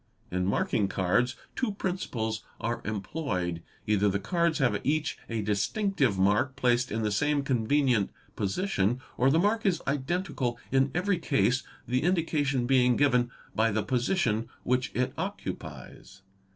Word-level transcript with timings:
In 0.31 0.47
marking 0.47 0.87
cards 0.87 1.35
two 1.55 1.73
principles 1.73 2.41
are 2.59 2.81
employed. 2.85 3.61
Hither 3.85 4.09
the 4.09 4.19
cards 4.19 4.57
have 4.57 4.83
each 4.83 5.15
a 5.29 5.43
distinctive 5.43 6.17
mark 6.17 6.55
placed 6.55 6.91
in 6.91 7.03
the 7.03 7.11
same 7.11 7.43
convenient 7.43 8.09
position, 8.35 8.99
or 9.15 9.29
the 9.29 9.37
mark 9.37 9.63
is 9.63 9.79
identical 9.85 10.57
in 10.71 10.89
every 10.95 11.19
case, 11.19 11.61
the 11.87 12.01
indication 12.01 12.65
being 12.65 12.95
given 12.97 13.29
by 13.53 13.69
the 13.69 13.83
position 13.83 14.49
which 14.63 14.89
it 14.95 15.13
occupies. 15.19 16.23